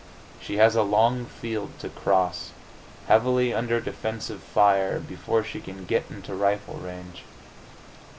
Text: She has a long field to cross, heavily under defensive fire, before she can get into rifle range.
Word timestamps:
She 0.41 0.57
has 0.57 0.75
a 0.75 0.81
long 0.81 1.25
field 1.25 1.77
to 1.77 1.89
cross, 1.89 2.53
heavily 3.05 3.53
under 3.53 3.79
defensive 3.79 4.41
fire, 4.41 4.99
before 4.99 5.43
she 5.43 5.61
can 5.61 5.85
get 5.85 6.05
into 6.09 6.33
rifle 6.33 6.77
range. 6.77 7.21